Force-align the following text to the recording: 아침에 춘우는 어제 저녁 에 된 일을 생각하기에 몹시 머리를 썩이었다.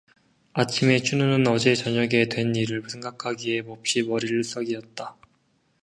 아침에 0.91 0.97
춘우는 0.97 1.47
어제 1.47 1.75
저녁 1.75 2.11
에 2.15 2.27
된 2.27 2.55
일을 2.55 2.89
생각하기에 2.89 3.61
몹시 3.61 4.01
머리를 4.01 4.43
썩이었다. 4.43 5.15